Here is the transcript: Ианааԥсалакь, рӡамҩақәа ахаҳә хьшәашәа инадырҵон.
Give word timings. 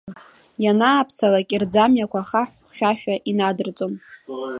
Ианааԥсалакь, 0.63 1.53
рӡамҩақәа 1.61 2.19
ахаҳә 2.21 2.53
хьшәашәа 2.67 3.15
инадырҵон. 3.29 3.93